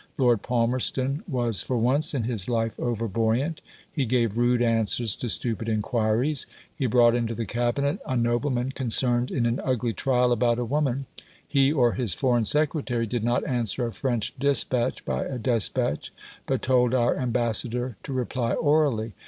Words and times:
Lord 0.17 0.41
Palmerston 0.41 1.23
was 1.27 1.61
for 1.61 1.77
once 1.77 2.15
in 2.15 2.23
his 2.23 2.49
life 2.49 2.79
over 2.79 3.07
buoyant; 3.07 3.61
he 3.93 4.07
gave 4.07 4.35
rude 4.35 4.59
answers 4.63 5.15
to 5.17 5.29
stupid 5.29 5.69
inquiries; 5.69 6.47
he 6.75 6.87
brought 6.87 7.13
into 7.13 7.35
the 7.35 7.45
Cabinet 7.45 7.99
a 8.07 8.17
nobleman 8.17 8.71
concerned 8.71 9.29
in 9.29 9.45
an 9.45 9.61
ugly 9.63 9.93
trial 9.93 10.31
about 10.31 10.57
a 10.57 10.65
woman; 10.65 11.05
he, 11.47 11.71
or 11.71 11.91
his 11.93 12.15
Foreign 12.15 12.45
Secretary, 12.45 13.05
did 13.05 13.23
not 13.23 13.45
answer 13.45 13.85
a 13.85 13.93
French 13.93 14.33
despatch 14.39 15.05
by 15.05 15.23
a 15.23 15.37
despatch, 15.37 16.11
but 16.47 16.63
told 16.63 16.95
our 16.95 17.15
ambassador 17.15 17.95
to 18.01 18.11
reply 18.11 18.53
orally. 18.53 19.13